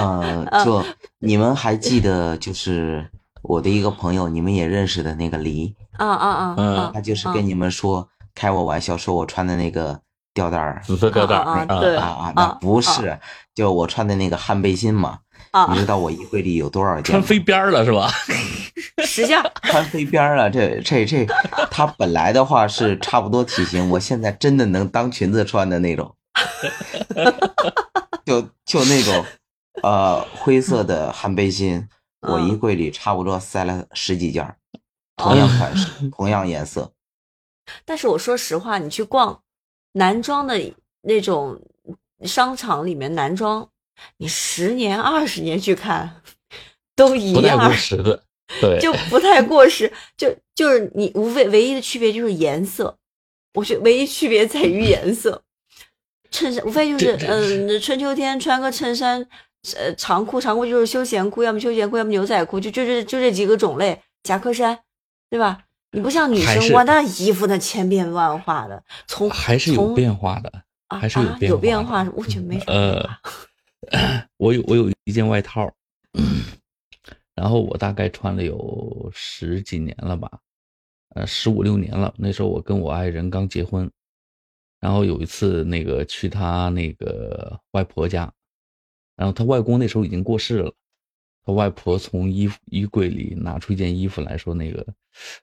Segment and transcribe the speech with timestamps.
[0.00, 0.84] 呃，就
[1.18, 3.08] 你们还记得，就是
[3.42, 10.00] 我的一个朋友，你们也认识的那个黎，啊啊啊，嗯他就是跟你们说开我玩笑，说我穿的那个
[10.34, 13.18] 吊带儿紫色吊带啊儿啊对啊啊，那不是，
[13.54, 15.18] 就我穿的那个汗背心嘛。
[15.52, 17.02] 啊你知道我衣柜里有多少件？
[17.04, 18.08] 穿飞边了是吧？
[19.04, 21.26] 十件， 穿飞边了，这这这，
[21.72, 26.14] 它本来的话是差不多体型，我现在真的能当裙子穿的那种，
[28.24, 29.24] 就就那种，
[29.82, 31.88] 呃，灰色的汗背心，
[32.20, 34.56] 我衣柜里差不多塞了十几件儿，
[35.16, 36.92] 同样款式，同样颜色。
[37.84, 39.42] 但是我说实话，你去逛
[39.92, 40.60] 男装的
[41.02, 41.60] 那种
[42.24, 43.68] 商场里面，男装
[44.16, 46.22] 你十年、二十年去看
[46.96, 48.22] 都一不太样过，时的，
[48.60, 49.92] 对，就不太过时。
[50.16, 52.98] 就就是你无非唯一的区别就是颜色，
[53.54, 55.42] 我觉得唯一区别在于颜色。
[56.32, 59.26] 衬衫无非就是嗯，春秋天穿个衬衫，
[59.76, 64.78] 呃，长裤长裤就是休闲裤，要么休闲裤，要么牛仔裤，就就这就这几个种类，夹克衫，
[65.28, 65.64] 对吧？
[65.92, 70.50] 你不像女生哇，那衣服那千变万化的，从还是有变化的。
[70.88, 73.10] 啊还是有啊有变化的变化，我觉得没什么变呃。
[74.38, 75.72] 我有我有一件外套，
[77.36, 80.28] 然后我大概穿了有十几年了吧，
[81.14, 82.12] 呃，十五六年了。
[82.18, 83.88] 那时候我跟我爱人刚结婚，
[84.80, 88.28] 然后有一次那个去他那个外婆家，
[89.20, 90.74] 然后他外公那时候已经过世了，
[91.44, 94.94] 他外婆从衣服衣柜里拿出一件衣服来说：“那个，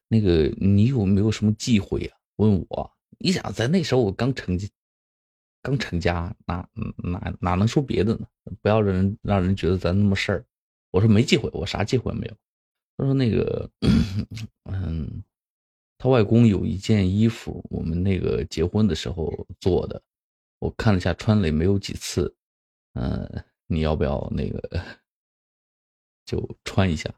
[0.08, 2.92] 那个你有没有什么忌讳呀、问我。
[3.20, 4.68] 你想在那时候我刚成家，
[5.62, 6.68] 刚成家，哪
[6.98, 8.26] 哪哪能说别的呢？
[8.64, 10.44] 不要让人让人觉得咱那么事儿。
[10.90, 12.34] 我说没忌讳，我啥忌讳没有。
[12.98, 13.70] 他说那个，
[14.64, 15.24] 嗯，
[16.00, 20.02] 他外公有一件衣服，我们那个结婚的时候做的，
[20.58, 22.34] 我看了一下，穿了也没有几次。
[23.00, 24.82] 嗯，你要不要那个
[26.26, 27.14] 就穿一下？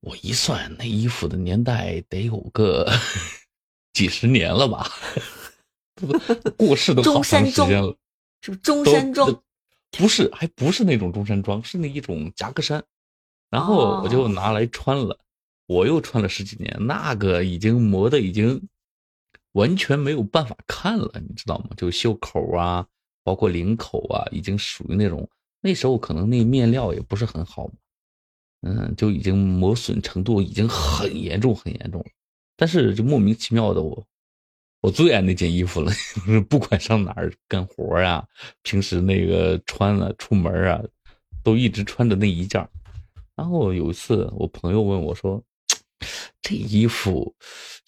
[0.00, 2.90] 我一算，那衣服的年代得有个
[3.92, 4.90] 几十年了吧？
[6.56, 7.96] 过世都好长时间了。
[8.42, 9.42] 是不是中山装？
[9.90, 12.84] 不是，还不是那种中山装，是那一种夹克衫，
[13.48, 15.18] 然后我就拿来穿了，
[15.66, 18.68] 我又穿了十几年，那个已经磨的已经
[19.52, 21.70] 完全没有办法看了，你知道吗？
[21.76, 22.86] 就袖口啊，
[23.22, 25.26] 包括领口啊，已经属于那种
[25.64, 27.70] 那时候可能那面料也不是很好，
[28.60, 32.06] 嗯，就已经磨损程度已经很严重很严重了，
[32.54, 34.06] 但是就莫名其妙的我。
[34.82, 35.90] 我最爱那件衣服了，
[36.50, 38.22] 不管上哪儿干活呀、
[38.60, 40.78] 平时那个穿了出门啊，
[41.42, 42.68] 都一直穿着那一件。
[43.34, 45.42] 然后有一次，我朋友问我说
[46.42, 47.34] ：“这衣服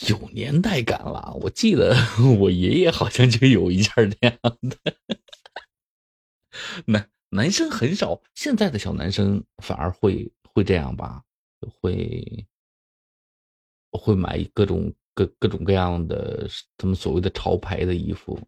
[0.09, 1.95] 有年代感了，我记得
[2.39, 4.79] 我爷爷好像就有一件儿这样的。”
[6.87, 11.23] 那男生很少，现在的小男生反而会会这样吧，
[11.81, 12.47] 会
[13.93, 18.39] 会买各种各各种各样的他们所谓的潮牌的衣服，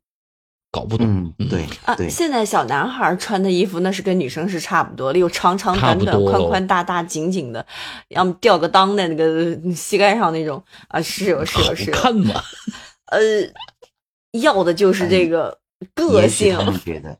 [0.70, 1.06] 搞不懂。
[1.38, 7.64] 嗯，对啊，现在小男孩穿的衣服那是跟女生是差不多的，有长长短短、宽宽大大、紧紧的，
[8.08, 12.42] 要么吊个裆的那个膝盖上那种啊，是有是有是有，看吗？
[13.06, 13.20] 呃，
[14.40, 15.58] 要的就是这个
[15.94, 16.54] 个性
[16.84, 17.18] 觉得，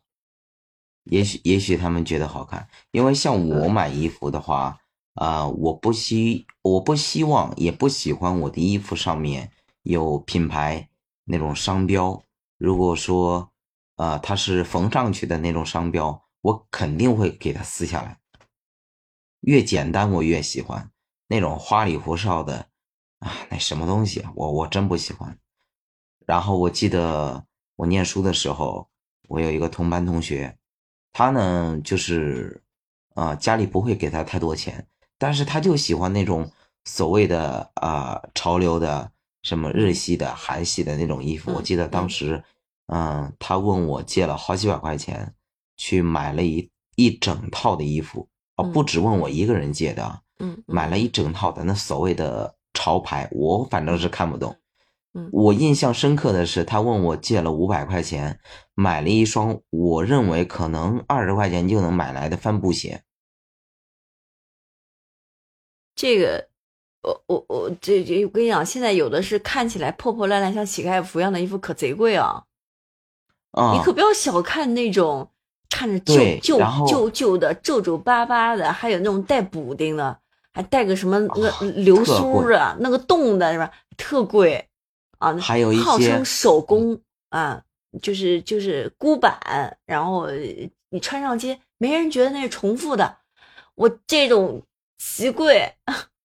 [1.11, 4.79] 也许也许他们觉得好看，因为像我买衣服的话，
[5.15, 9.51] 啊、我不希我不希望也不喜欢我的衣服上面
[9.83, 10.89] 有品牌
[11.25, 12.23] 那种商标。
[12.59, 13.51] 如果说，
[13.97, 18.19] 呃，它是缝上去的那种商标，我肯定会给它撕下来。
[19.41, 20.91] 越简单我越喜欢，
[21.29, 22.67] 那种花里胡哨的，
[23.21, 25.39] 啊，那什么东西啊，我我真不喜欢。
[26.27, 27.47] 然后我记得
[27.77, 28.89] 我念书的时候，
[29.29, 30.58] 我有一个同班同学，
[31.13, 32.63] 他呢就是，
[33.15, 34.87] 呃，家里不会给他太多钱，
[35.19, 36.51] 但是他就喜欢那种
[36.85, 39.11] 所谓的啊、潮流的
[39.43, 41.53] 什么日系的、韩系的那种衣服。
[41.53, 42.43] 我记得当时，
[42.87, 45.35] 嗯、他问我借了好几百块钱，
[45.77, 54.57] 去买了一一整套的衣服，哦，嗯不只问我一个人借的啊，嗯，买了一整套的那所谓的潮牌，我反正是看不懂。
[55.19, 58.39] 嗯我印象深刻的是，他问我借了五百块钱，
[58.75, 63.03] 买了一双我认为可能二十块钱就能买来的帆布鞋。
[65.95, 66.49] 这个。
[67.01, 72.43] 我我我这这，我跟你讲，现在有的是看起来破破烂烂像乞丐服一样的衣服，可贼贵啊！
[73.53, 75.31] 啊、你可不要小看那种
[75.71, 80.19] 看着旧旧旧旧的、皱皱巴巴的，还有那种带补丁的，
[80.53, 83.71] 还带个什么那个流苏啊，那个洞的是吧？
[83.97, 84.68] 特贵
[85.19, 85.37] 啊！
[85.37, 87.63] 还有一号些称手工啊，
[88.03, 90.29] 就是就是孤板，然后
[90.91, 93.19] 你穿上街没人觉得那是重复的。
[93.75, 94.63] 我这种
[94.99, 95.75] 奇贵，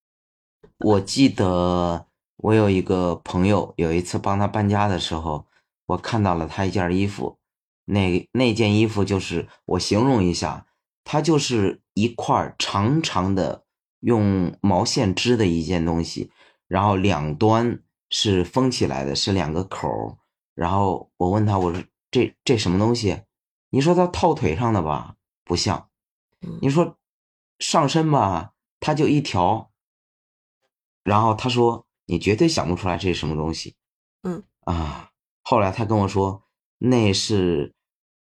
[0.79, 2.07] 我记得
[2.37, 5.45] 我有一个朋友，有一次帮他搬家的时候，
[5.85, 7.37] 我看到了他一件衣服，
[7.85, 10.65] 那那件衣服就是我形容一下，
[11.03, 13.63] 它就是一块长长的
[13.99, 16.31] 用毛线织的一件东西，
[16.67, 17.79] 然后两端
[18.15, 20.17] 是封起来的，是两个口儿。
[20.53, 23.23] 然后我问他，我说这这什么东西？
[23.71, 25.89] 你说它套腿上的吧，不像；
[26.61, 26.99] 你说
[27.57, 29.71] 上身吧，它就一条。
[31.03, 33.75] 然后他说：“你绝对想不出来这是什么东西。”
[34.21, 35.09] 嗯啊，
[35.41, 36.43] 后来他跟我说，
[36.77, 37.73] 那是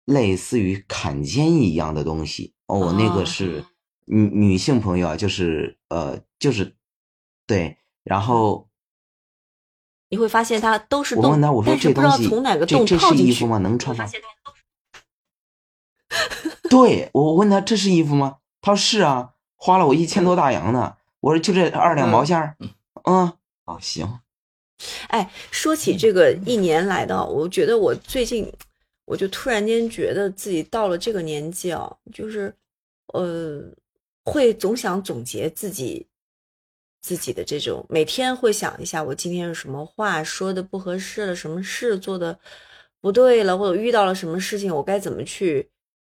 [0.06, 2.54] 类似于坎肩一样的东西。
[2.68, 3.66] 哦，那个是
[4.06, 6.78] 女女性朋友啊，就是呃，就是
[7.48, 7.76] 对。
[8.04, 8.69] 然后
[10.10, 13.58] 你会发现它都是洞，我问他，我说这东西从哪个这这是衣服吗？
[13.60, 14.06] 能穿吗？
[16.70, 18.38] 对我问他这是衣服吗？
[18.62, 20.96] 他说是啊，花了我一千多大洋呢。
[21.20, 22.56] 我说就这二两毛线儿，
[23.04, 23.34] 嗯，
[23.66, 24.20] 哦行。
[25.10, 28.52] 哎，说起这个一年来的，我觉得我最近
[29.06, 32.56] 我就突然间觉得自己到了这个年纪啊，就是
[33.14, 33.62] 呃，
[34.24, 36.08] 会总想总结自己
[37.02, 42.40] 自己的这种，每天会想一下我今天有什么话说的不合适了，什么事做的
[43.02, 45.70] 不对了，或者遇到了什么事情，我该怎么去，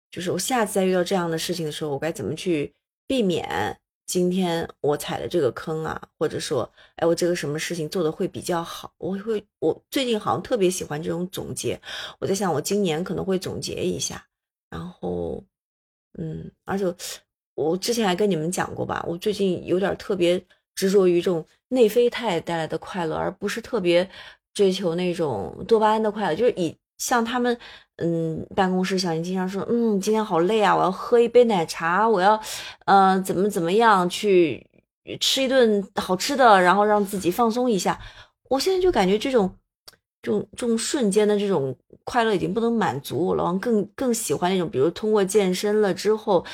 [0.10, 2.74] 就是我下次再遇到这样的事情的时候，我该怎么去
[3.08, 3.80] 避免。
[4.06, 8.92] 今天我踩了这个坑啊，或者说，哎，我这个什么事情做的会比较好？
[8.98, 11.80] 我会，我最近好像特别喜欢这种总结。
[12.18, 14.26] 我在想，我今年可能会总结一下。
[14.72, 15.44] 然后，
[16.18, 16.92] 嗯，而且
[17.54, 20.44] 我之前还跟你们讲过吧，我最近有点特别
[20.80, 24.10] 执着于这种内啡肽带来的快乐，而不是特别
[24.54, 26.74] 追求那种多巴胺的快乐，就是以。
[27.02, 27.58] 像他们，
[27.96, 32.38] 嗯，办公室小林经常说，嗯，今天好累啊，我要喝一杯奶茶，我要，
[32.86, 34.62] 呃，怎么怎么样去
[35.22, 37.98] 吃一顿好吃的，然后让自己放松一下。
[38.50, 39.50] 我现在就感觉这种，
[40.22, 41.74] 这种这种瞬间的这种
[42.04, 46.46] 快乐已经不能满足我了，更更喜欢那种，比如通过健身了之后，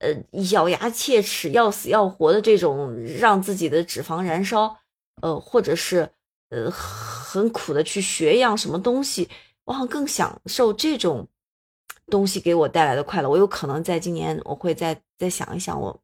[0.00, 0.14] 呃，
[0.50, 4.76] 咬牙切齿、要死要活的这种，让自己的脂肪燃烧，
[5.22, 6.10] 呃，或者是
[6.48, 9.28] 呃很苦的去学一样什么东西。
[9.64, 11.28] 我好像更享受这种
[12.06, 13.28] 东西给我带来的快乐。
[13.28, 16.00] 我有可能在今年，我会再再想一想，我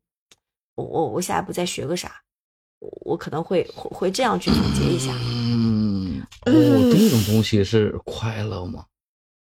[0.76, 2.22] 我我我下一步再学个啥？
[2.78, 5.12] 我可能会会这样去总结一下。
[5.24, 6.52] 嗯，哦，
[6.92, 8.84] 这种东西是快乐吗？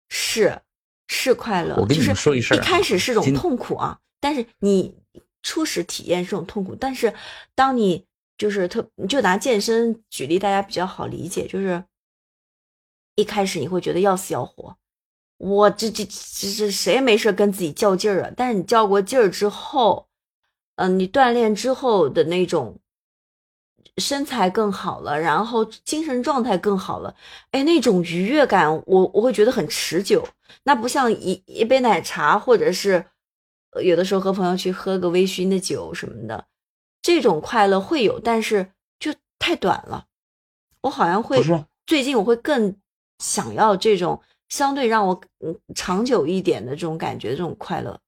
[0.09, 0.61] 是
[1.07, 1.75] 是快乐。
[1.77, 4.95] 我跟你们说一一开始是种痛苦啊，但是你
[5.43, 7.13] 初始体验是种痛苦，但是
[7.53, 8.05] 当你
[8.37, 11.83] 就是特就拿健身举例，大家比较好理解，就是。
[13.15, 14.77] 一开始你会觉得要死要活，
[15.37, 18.31] 我这这这这谁没事跟自己较劲儿啊？
[18.37, 20.07] 但是你较过劲儿之后，
[20.77, 22.79] 嗯，你锻炼之后的那种
[23.97, 27.13] 身材更好了，然后精神状态更好了，
[27.51, 30.25] 哎，那种愉悦感，我我会觉得很持久。
[30.63, 33.05] 那不像一一杯奶茶，或者是
[33.83, 36.45] 有的时候和朋友去喝个微醺的酒什么的，
[37.01, 40.07] 这种快乐会有，但是就太短了。
[40.81, 41.41] 我好像会
[41.85, 42.75] 最近我会更。
[43.23, 44.19] 想要这种
[44.49, 48.01] 相对让我嗯长久一点的这种感觉，这种快乐，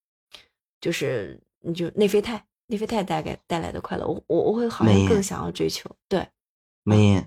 [0.82, 5.88] 就是你就内啡肽，内啡肽带给带来的快乐，我我我会好像更想要追求。
[6.10, 6.28] 对，
[6.82, 7.24] 梅音，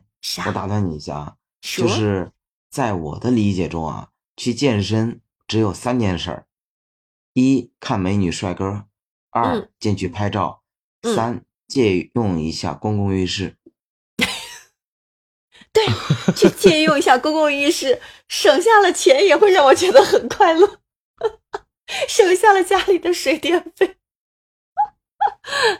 [0.46, 2.32] 我打断你一下啊，就是
[2.70, 6.45] 在我的理解中啊，去健身只有三件事儿：
[7.36, 8.86] 一看美女帅哥，
[9.30, 10.62] 二进去拍照，
[11.02, 13.58] 三借用一下公共浴室。
[15.70, 15.84] 对，
[16.32, 20.80] 去借用一下公共浴室，省下了钱也会让我觉得很快乐，
[22.08, 23.98] 省下了家里的水电费。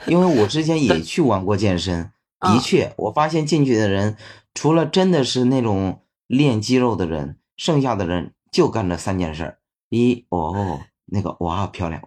[0.07, 4.19] 因为我之前也 去玩过健身，的确，我发现进去的人，
[4.53, 9.57] 除了真的是那种练肌肉的人，剩下的人就干这三件事：
[9.89, 12.01] 一哦，那个哇漂亮，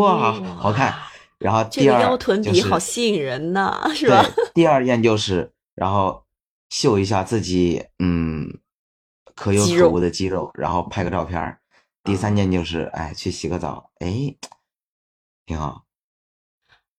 [0.00, 0.94] 哇好看，
[1.38, 4.24] 然后第二腰臀比好吸引人呐，是吧？
[4.54, 6.22] 第二件就是，然后。
[6.74, 8.50] 秀一下自己，嗯，
[9.34, 11.58] 可有可无的肌肉，然后拍个照片
[12.02, 14.34] 第三件就是，哎，去洗个澡，哎，
[15.44, 15.84] 挺好。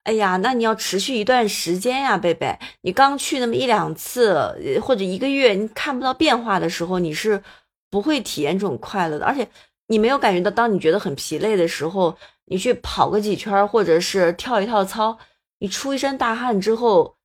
[0.04, 2.56] 哎呀，那你要持续一段时间呀，贝贝。
[2.82, 7.42] 你刚去那么一两次，或者一个月，你看不到变化的时候，你是
[7.90, 9.26] 不会体验这种快乐的。
[9.26, 9.50] 而且
[9.94, 15.20] 你没有感觉到，当你觉得很疲累的时候，你去跑个几圈，或者是跳一跳操，
[15.60, 17.16] 你出一身大汗之后。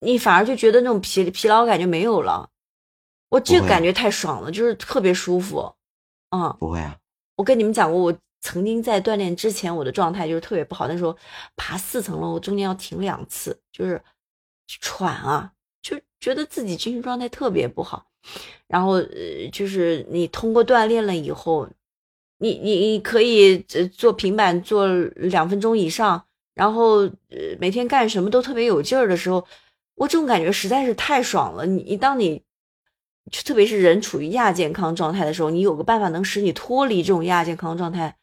[0.00, 2.50] 你反而就觉得那种疲疲劳感就没有了，
[3.30, 5.74] 我这个感觉太爽了，就是特别舒服，
[6.30, 6.96] 嗯，不会啊，
[7.34, 10.86] 我跟你们讲过，我曾经在锻炼之前，我的状态就是特别不好。
[10.86, 11.18] 那时候
[11.56, 14.00] 爬四层楼，中间要停两次，就是
[14.68, 15.50] 喘啊，
[15.82, 18.06] 就觉得自己精神状态特别不好。
[18.68, 21.68] 然后呃，就是你通过锻炼了以后，
[22.38, 23.58] 你你你可以
[23.92, 29.46] 做平板做两分钟以上，然后呃每天干什么都特别有劲儿的时候，
[29.94, 31.66] 我这种感觉实在是太爽了。
[31.66, 32.42] 你你当你。
[33.44, 38.16] 特别是人处于亚健康状态的时候，你有个办法能使你脱离这种亚健康状态。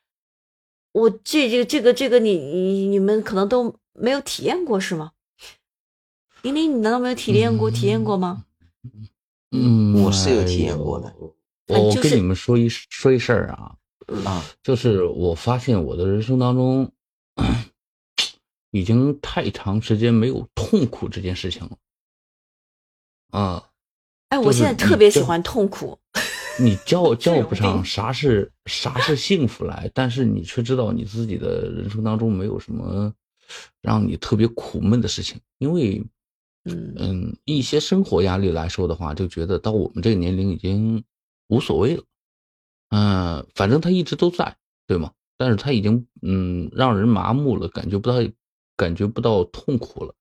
[0.93, 5.11] 我这这个这个这个，你你你们可能都没有体验过是吗？
[6.41, 7.69] 玲玲，你难道没有体验过？
[7.69, 8.45] 体验过吗？
[9.51, 11.13] 嗯，我是有体验过的。
[11.67, 13.75] 我我跟你们说一说一事儿啊
[14.25, 16.91] 啊，就是我发现我的人生当中
[18.71, 21.77] 已经太长时间没有痛苦这件事情了。
[23.31, 23.69] 啊。
[24.29, 25.97] 哎，我现在特别喜欢痛苦。
[26.57, 33.13] 你叫叫不上啥是啥是幸福来，但是你却知道你自己的人生当中没有什么
[33.81, 36.01] 让你特别苦闷的事情，因为，
[36.63, 41.03] 嗯嗯，一些生活压力来说的话，就觉得到我们这个年龄已经
[41.49, 42.03] 无所谓了。
[42.89, 45.13] 嗯，反正他一直都在，对吗？
[45.37, 48.17] 但是他已经嗯让人麻木了，感觉不到
[48.75, 50.13] 感觉不到痛苦了。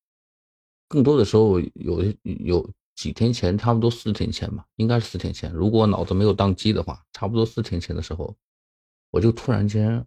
[0.89, 2.71] 更多的时候有有。
[2.97, 5.53] 几天前，差不多四天前吧，应该是四天前。
[5.53, 8.37] 如果脑子没有宕机的话，差不多四天前的时候，
[9.11, 10.07] 我就突然间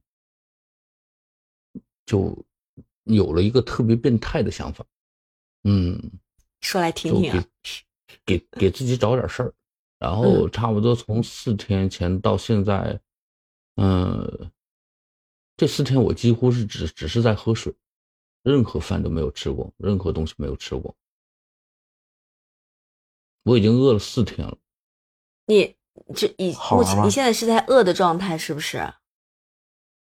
[2.05, 2.45] 就
[3.03, 4.85] 有了一个特别变态的想法。
[5.65, 6.01] 嗯，
[6.61, 7.45] 说来听听啊，
[8.25, 9.53] 给给自己找点事儿。
[9.99, 12.99] 然后差不多从四天前到现在，
[13.75, 14.51] 嗯，
[15.55, 17.73] 这四天我几乎是只只是在喝水，
[18.43, 20.95] 任何饭都没有吃过，任何东西没有吃过。
[23.43, 24.57] 我已经饿了四天了，
[25.45, 25.75] 你
[26.15, 28.93] 这已目前你现在是在饿的状态是不是？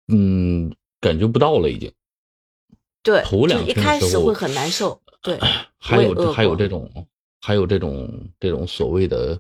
[0.08, 1.94] 嗯，感觉不到了已经。
[3.04, 5.02] 对，头两天一开始会很难受。
[5.22, 5.40] 对，
[5.78, 7.08] 还有还有这种
[7.40, 9.40] 还有这种这种所谓的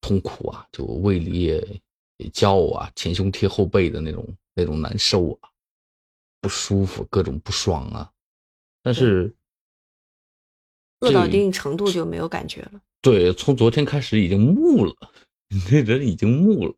[0.00, 1.82] 痛苦啊，就胃里也
[2.16, 5.50] 也叫啊，前胸贴后背的那种那种难受啊，
[6.40, 8.12] 不舒服，各种不爽啊，
[8.82, 9.34] 但是。
[11.02, 12.72] 饿到一定程度就没有感觉了。
[13.00, 14.94] 对，从昨天开始已经木了，
[15.70, 16.74] 那人已经木了。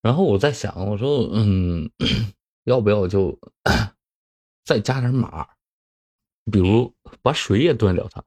[0.00, 1.88] 然后我在想，我说，嗯，
[2.66, 3.38] 要不要就
[4.66, 5.46] 再加点码，
[6.50, 8.24] 比如把水也断掉它。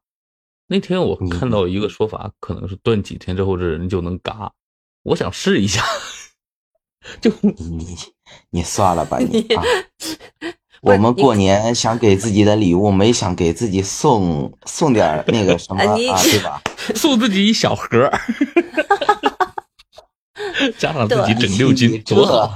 [0.68, 4.52] 那天我看到一个说法，可能是炖几天之后这人就能嘎。
[5.04, 5.84] 我想试一下，
[7.22, 7.96] 就你
[8.50, 9.64] 你算了吧你啊。
[10.82, 16.62] 我们过年想给自己的礼物，没想给自己送送点那个什么啊，对吧？
[16.96, 18.12] 送自己一小盒，
[20.78, 22.54] 加上自己整六斤，多好！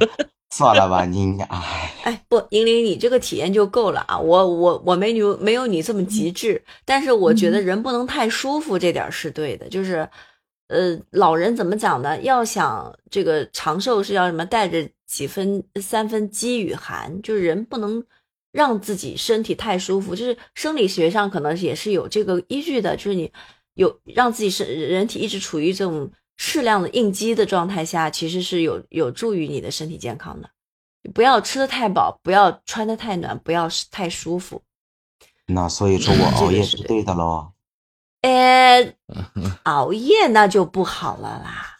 [0.52, 1.94] 算了吧，你哎。
[2.04, 4.18] 哎，不，英玲，你这个体验就够了啊！
[4.18, 9.68] 我我我没你没有你这么极致，但是我觉得人不能太舒服，这点是对的。
[9.70, 10.10] 就是，
[10.68, 12.20] 呃，老人怎么讲呢？
[12.22, 14.46] 要想这个长寿，是要什么？
[14.46, 18.04] 带着几分三分饥与寒，就是人不能。
[18.52, 23.32] 让自己身体太舒服，就是生理学上可能也是有这个依据的，就是你
[23.76, 26.10] 有让自己身人体一直处于这种
[26.42, 30.50] 适量的应激的状态下，其实是有有助于你的身体健康的。
[31.14, 34.64] 不要吃的太饱，不要穿的太暖，不要太舒服。
[35.48, 37.52] 那所以说我熬夜是对的喽。
[38.22, 38.94] 呃，
[39.64, 41.80] 熬夜那就不好了啦。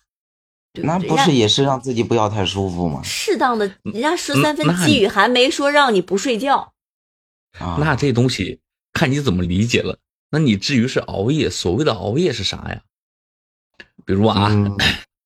[0.74, 3.02] 那不是也是让自己不要太舒服吗？
[3.02, 6.74] 适当的，人家十三分饥与寒，没说让你不睡觉。
[7.60, 8.60] 那这东西
[8.92, 10.00] 看你怎么理解了。
[10.32, 12.82] 那你至于是熬夜，所谓的熬夜是啥呀？
[14.10, 14.50] 比如啊，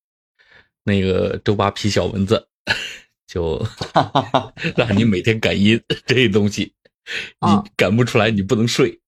[0.84, 2.50] 那个周扒皮小蚊子，
[3.26, 3.66] 就
[4.76, 6.74] 让你每天感阴，这东西
[7.40, 9.00] 你赶不出来，你不能睡，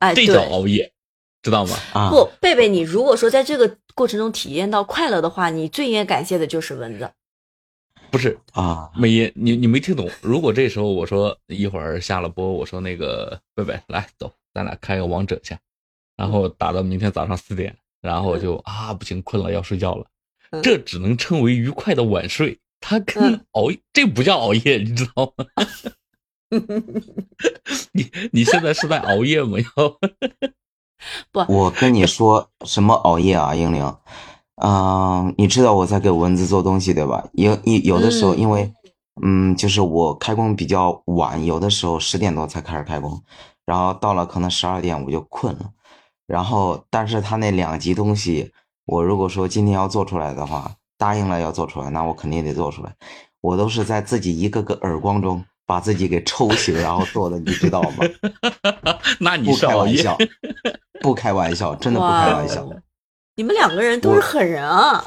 [0.00, 0.92] 哎，这叫熬夜。
[1.40, 1.76] 知道吗？
[1.92, 7.08] 啊，不，贝贝，你如果说在这个过程中体验到快乐的话，你最应该感谢的就是蚊子。
[8.10, 10.10] 不是啊，美音，你你没听懂。
[10.20, 15.56] 如果这时候我说一会儿下了播，我说那个贝贝来走，咱俩开个王者去，
[16.16, 20.06] 然后打到明天早上四点，然后就啊不行，困了要睡觉了，
[20.62, 22.58] 这只能称为愉快的晚睡。
[22.80, 25.44] 他跟熬夜，这不叫熬夜，你知道吗？
[27.92, 29.58] 你你现在是在熬夜吗？
[29.76, 29.98] 要？
[31.32, 33.96] 不，我跟你说什么熬夜啊，英玲，
[34.62, 37.28] 嗯，你知道我在给蚊子做东西对吧？
[37.32, 38.72] 有有有的时候，因为
[39.22, 43.20] 嗯，就是我开工比较晚，有的时候十点多才开始开工，
[43.64, 45.70] 然后到了可能十二点我就困了，
[46.26, 48.52] 然后但是他那两集东西，
[48.84, 52.94] 我如果说今天要做出来的话，答应了要做出来，那我肯定得做出来。
[53.40, 58.04] 我都是在自己一个个耳光中把自己给抽醒，然后做的，你知道吗？
[59.20, 60.18] 那你不开玩笑，
[61.00, 62.68] 不开玩笑，真的不开玩笑。
[63.36, 65.04] 你们两个人都是狠人啊！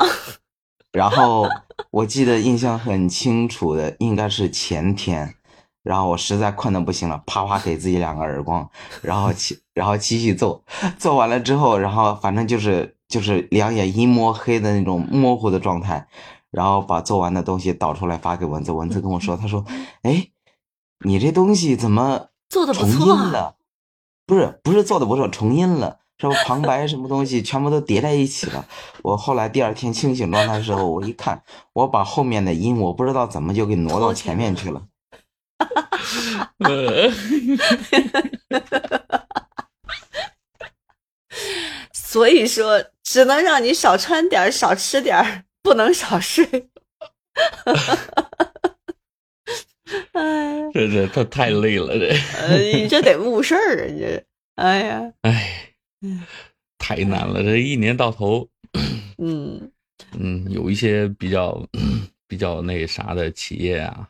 [0.92, 1.48] 然后
[1.92, 5.36] 我记得印象很清楚的，应该是前天，
[5.84, 8.70] 然后我实在困得不行了，啪啪给自己两个耳光，
[9.02, 10.64] 然后起然后继续做，
[10.98, 16.08] 做完了之后，然后反正就是就是两眼一摸黑的那种模糊的状态，
[16.52, 19.66] 然后把做完的东西导出来发给蚊子，蚊子跟我说，他说，
[20.04, 20.28] 哎，
[21.06, 23.56] 你这东西怎么做的不重错？
[24.26, 26.00] 不是不是做的不错，重印了。
[26.20, 28.66] 什么旁白什么东西全部都叠在一起了。
[29.04, 34.84] 我后来第二天清醒状态的时候，我一看，我把后面的音我不知道怎么就给挪到前面去了。
[36.60, 37.12] 呃
[41.94, 46.44] 所以说，只能让你少穿点儿，少吃点儿，不能少睡。
[50.14, 50.24] 哎
[50.58, 53.86] 呀，这这他太累了，这呃，你这得误事儿啊！
[53.86, 54.24] 你这，
[54.56, 55.74] 哎呀，哎，
[56.78, 57.42] 太难了。
[57.44, 58.48] 这一年到头，
[59.18, 59.72] 嗯
[60.18, 61.64] 嗯，有一些比较
[62.28, 64.08] 比较那啥的企业啊，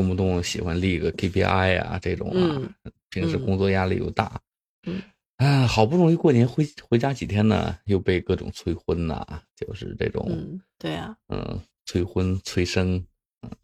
[0.00, 4.40] 动不动喜欢立个 KPI 啊，这种啊，嗯平时工作压力又大，
[4.86, 5.02] 嗯，
[5.36, 13.04] 啊，好不容易过年回回家几天呢，又被各种催婚呐、就是这种，嗯，对啊，嗯，催婚、催生、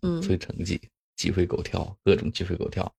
[0.03, 0.21] 嗯。
[0.21, 0.81] 催成绩、
[1.17, 2.93] 鸡飞狗跳，各种鸡飞狗跳。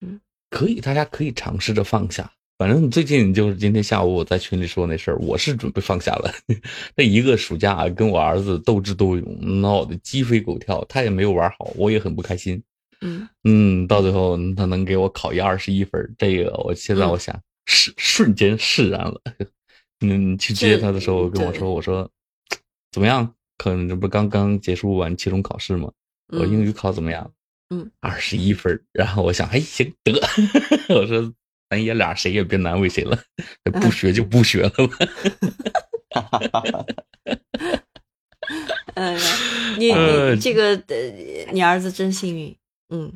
[0.00, 2.30] 嗯，可以，大家可以尝试着放下。
[2.58, 6.32] 反正最近就是今天下午我在群里说那事儿，我是准备放下了。
[6.96, 12.62] 那一个暑假啊跟我儿子斗智斗勇，闹得鸡飞狗跳，他也没有玩好，我也很不开心。
[13.02, 19.20] 嗯嗯，到最后他能给我考一二十一分儿，这个我现在嗯我想是瞬间释然了。
[20.00, 22.10] 嗯，去接他的时候跟我说，我说
[22.90, 23.34] 怎么样？
[23.58, 25.90] 可能这不刚刚结束完期中考试吗？
[26.28, 27.30] 我英语考怎么样？
[27.70, 28.82] 嗯，二十一分儿。
[28.92, 30.12] 然后我想，哎，行得，
[30.94, 31.32] 我说
[31.68, 33.18] 咱爷俩谁也别难为谁了，
[33.80, 34.96] 不学就不学了吧。
[38.94, 39.20] 哎呀，
[39.78, 39.90] 你
[40.40, 42.56] 这个呃，你儿子真幸运，
[42.90, 43.12] 嗯，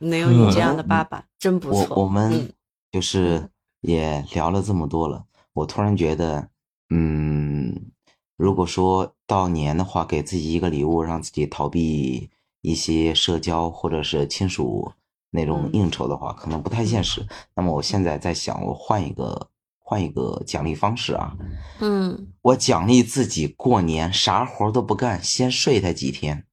[0.00, 2.02] 能有你这样的爸爸，真不我错。
[2.02, 2.52] 我们嗯
[2.92, 3.48] 就是
[3.80, 6.48] 也聊了这么多了，我突然觉得，
[6.90, 7.90] 嗯，
[8.36, 12.30] 如果说到年的话，给自己一个礼物，让自己逃避
[12.60, 14.92] 一些社交或者是亲属
[15.30, 17.26] 那种嗯应酬的话，可能不太现实。
[17.54, 21.36] 那么我现在在想，我换一个换一个奖励方式啊，
[21.80, 26.46] 嗯，我奖励自己过年啥活都不干，先睡他几天。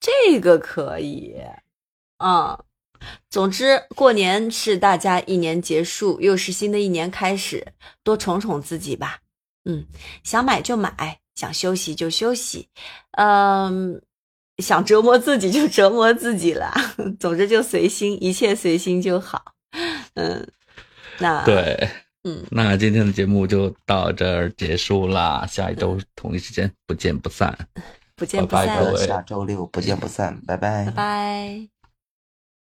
[0.00, 1.36] 这个可以，
[2.18, 2.58] 嗯。
[3.28, 7.66] 总之，过年是大家一年结束，又是新的一年开始，
[8.04, 9.18] 多宠宠自己吧。
[9.64, 9.84] 嗯，
[10.22, 12.68] 想买就买，想休息就休息，
[13.18, 14.00] 嗯，
[14.58, 16.72] 想折磨自己就折磨自己啦。
[17.18, 19.42] 总之就随心，一切随心就好。
[20.14, 20.46] 嗯，
[21.18, 21.88] 那，对，
[22.24, 27.56] 嗯，那今天的节目就到这儿结束啦，下一周同一时间不见不散。
[28.14, 31.81] 不见不散，拜拜各位下周六不见不散，拜拜拜拜。